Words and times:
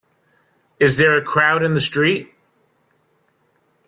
Is 0.79 0.97
there 0.97 1.15
a 1.15 1.21
crowd 1.21 1.61
in 1.61 1.75
the 1.75 1.79
street? 1.79 2.33